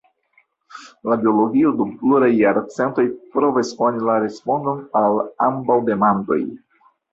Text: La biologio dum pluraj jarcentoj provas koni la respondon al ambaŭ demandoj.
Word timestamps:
La 1.11 1.17
biologio 1.23 1.73
dum 1.81 1.91
pluraj 1.99 2.29
jarcentoj 2.37 3.05
provas 3.37 3.75
koni 3.83 4.03
la 4.09 4.17
respondon 4.25 4.83
al 5.03 5.23
ambaŭ 5.53 5.81
demandoj. 5.93 6.43